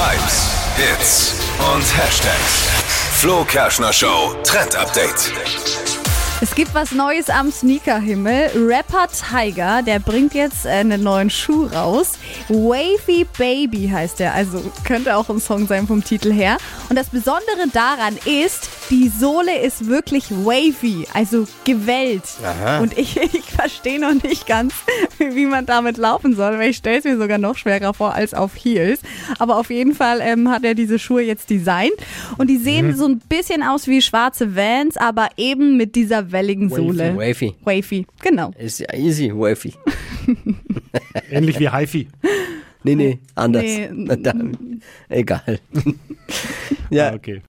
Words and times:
Hypes, 0.00 0.52
Hits 0.76 1.34
und 1.74 1.82
Hashtags. 1.82 2.68
Flo 3.14 3.44
Kerschner 3.44 3.92
Show 3.92 4.32
Trend 4.44 4.76
Update. 4.76 5.32
Es 6.40 6.54
gibt 6.54 6.72
was 6.72 6.92
Neues 6.92 7.28
am 7.30 7.50
Sneakerhimmel. 7.50 8.52
Rapper 8.54 9.08
Tiger, 9.08 9.82
der 9.82 9.98
bringt 9.98 10.34
jetzt 10.34 10.66
äh, 10.66 10.68
einen 10.68 11.02
neuen 11.02 11.30
Schuh 11.30 11.66
raus. 11.66 12.12
Wavy 12.48 13.26
Baby 13.36 13.88
heißt 13.88 14.20
er. 14.20 14.34
Also 14.34 14.62
könnte 14.84 15.16
auch 15.16 15.28
ein 15.30 15.40
Song 15.40 15.66
sein 15.66 15.88
vom 15.88 16.04
Titel 16.04 16.32
her. 16.32 16.58
Und 16.88 16.94
das 16.94 17.08
Besondere 17.08 17.66
daran 17.72 18.16
ist, 18.24 18.70
die 18.90 19.08
Sohle 19.08 19.58
ist 19.60 19.86
wirklich 19.86 20.30
wavy, 20.30 21.06
also 21.12 21.46
gewellt. 21.64 22.24
Aha. 22.42 22.80
Und 22.80 22.96
ich, 22.96 23.16
ich 23.34 23.44
verstehe 23.44 24.00
noch 24.00 24.22
nicht 24.22 24.46
ganz, 24.46 24.74
wie 25.18 25.46
man 25.46 25.66
damit 25.66 25.96
laufen 25.96 26.34
soll, 26.34 26.58
weil 26.58 26.70
ich 26.70 26.76
stelle 26.78 26.98
es 26.98 27.04
mir 27.04 27.18
sogar 27.18 27.38
noch 27.38 27.56
schwerer 27.56 27.94
vor 27.94 28.14
als 28.14 28.34
auf 28.34 28.52
Heels. 28.56 29.00
Aber 29.38 29.58
auf 29.58 29.70
jeden 29.70 29.94
Fall 29.94 30.20
ähm, 30.22 30.48
hat 30.50 30.64
er 30.64 30.74
diese 30.74 30.98
Schuhe 30.98 31.22
jetzt 31.22 31.50
designt. 31.50 31.92
Und 32.38 32.48
die 32.48 32.56
sehen 32.56 32.94
so 32.96 33.06
ein 33.06 33.18
bisschen 33.28 33.62
aus 33.62 33.86
wie 33.86 34.02
schwarze 34.02 34.56
Vans, 34.56 34.96
aber 34.96 35.28
eben 35.36 35.76
mit 35.76 35.94
dieser 35.94 36.32
welligen 36.32 36.70
Sohle. 36.70 37.16
Wavy. 37.16 37.54
Wavy, 37.64 38.06
genau. 38.22 38.52
Ist 38.58 38.80
ja 38.80 38.92
easy, 38.94 39.32
wavy. 39.34 39.74
Ähnlich 41.30 41.58
wie 41.58 41.70
HiFi. 41.70 42.08
Nee, 42.84 42.94
nee, 42.94 43.18
anders. 43.34 43.64
Nee. 43.64 43.90
Egal. 45.08 45.58
ja, 46.90 47.12
Okay. 47.12 47.42